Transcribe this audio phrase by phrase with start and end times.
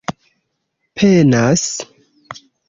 [0.95, 1.61] penas